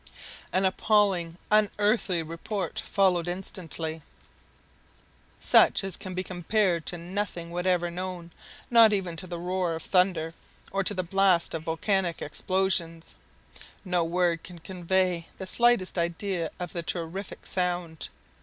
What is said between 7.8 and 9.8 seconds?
known, not even to the roar